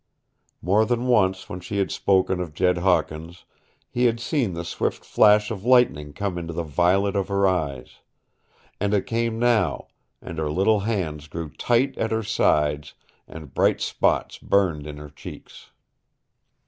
More 0.63 0.83
than 0.83 1.05
once 1.05 1.47
when 1.47 1.59
she 1.59 1.77
had 1.77 1.91
spoken 1.91 2.39
of 2.39 2.55
Jed 2.55 2.79
Hawkins 2.79 3.45
he 3.87 4.05
had 4.05 4.19
seen 4.19 4.55
the 4.55 4.65
swift 4.65 5.05
flash 5.05 5.51
of 5.51 5.63
lightning 5.63 6.11
come 6.11 6.39
into 6.39 6.53
the 6.53 6.63
violet 6.63 7.15
of 7.15 7.27
her 7.27 7.47
eyes. 7.47 7.99
And 8.79 8.95
it 8.95 9.05
came 9.05 9.37
now, 9.37 9.89
and 10.19 10.39
her 10.39 10.49
little 10.49 10.79
hands 10.79 11.27
grew 11.27 11.49
tight 11.51 11.95
at 11.99 12.09
her 12.11 12.23
sides, 12.23 12.95
and 13.27 13.53
bright 13.53 13.79
spots 13.79 14.39
burned 14.39 14.87
in 14.87 14.97
her 14.97 15.11
cheeks. 15.11 15.69